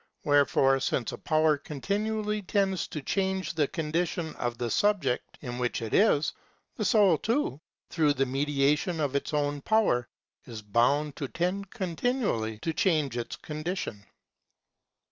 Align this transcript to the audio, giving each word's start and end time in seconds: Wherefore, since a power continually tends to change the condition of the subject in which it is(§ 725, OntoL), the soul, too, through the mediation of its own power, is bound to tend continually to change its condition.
Wherefore, 0.23 0.79
since 0.79 1.11
a 1.11 1.17
power 1.19 1.59
continually 1.59 2.41
tends 2.41 2.87
to 2.87 3.03
change 3.03 3.53
the 3.53 3.67
condition 3.67 4.35
of 4.37 4.57
the 4.57 4.71
subject 4.71 5.37
in 5.41 5.59
which 5.59 5.79
it 5.79 5.93
is(§ 5.93 6.33
725, 6.33 6.33
OntoL), 6.33 6.33
the 6.77 6.85
soul, 6.85 7.17
too, 7.19 7.61
through 7.91 8.13
the 8.15 8.25
mediation 8.25 8.99
of 8.99 9.15
its 9.15 9.31
own 9.31 9.61
power, 9.61 10.07
is 10.45 10.63
bound 10.63 11.15
to 11.17 11.27
tend 11.27 11.69
continually 11.69 12.57
to 12.61 12.73
change 12.73 13.15
its 13.15 13.35
condition. 13.35 14.03